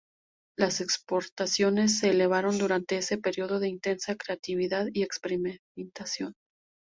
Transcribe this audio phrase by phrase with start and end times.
[0.57, 6.33] Las exportaciones se elevaron durante ese período de intensa creatividad y experimentación.